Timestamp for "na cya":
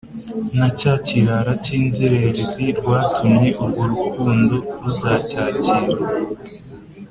0.59-0.93